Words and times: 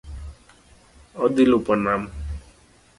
Odhi 1.23 1.43
lupo 1.51 1.73
nam. 1.83 2.01